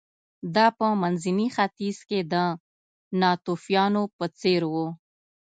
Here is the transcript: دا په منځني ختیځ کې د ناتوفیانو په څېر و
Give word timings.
دا 0.55 0.65
په 0.77 0.85
منځني 1.01 1.47
ختیځ 1.55 1.97
کې 2.09 2.19
د 2.33 2.35
ناتوفیانو 3.21 4.03
په 4.17 4.25
څېر 4.39 4.61
و 4.71 4.75